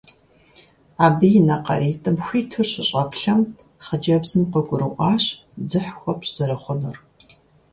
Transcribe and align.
Абы 1.05 1.27
и 1.37 1.41
нэ 1.47 1.55
къаритӀым 1.65 2.17
хуиту 2.23 2.65
щыщӀэплъэм, 2.69 3.39
хъыджэбзым 3.85 4.43
къыгурыӀуащ 4.51 5.25
дзыхь 5.63 5.91
хуэпщӀ 5.99 6.31
зэрыхъунур. 6.35 6.97